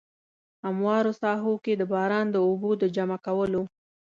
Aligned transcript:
هموارو 0.65 1.11
ساحو 1.21 1.53
کې 1.63 1.73
د 1.77 1.83
باران 1.93 2.25
د 2.31 2.37
اوبو 2.47 2.69
د 2.81 2.83
جمع 2.95 3.17
کولو. 3.25 3.63